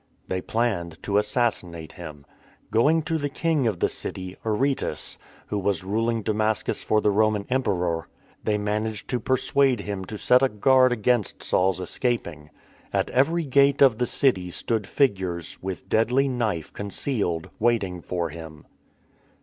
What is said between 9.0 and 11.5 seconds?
to persuade him to set a guard against